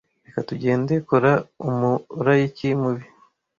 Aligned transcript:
reka 0.25 0.39
tugende 0.49 0.93
kora 1.07 1.31
umulayiki 1.67 2.67
mubi 2.81 3.05